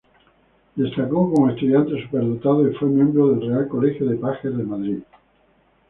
[0.75, 4.99] Destacó como estudiante superdotado y fue miembro del Real Colegio de Pajes de Madrid.